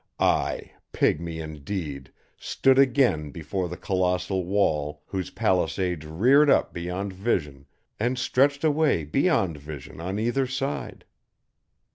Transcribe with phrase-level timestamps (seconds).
[0.19, 7.67] I, pygmy indeed, stood again before the colossal wall whose palisades reared up beyond vision
[7.99, 11.05] and stretched away beyond vision on either side.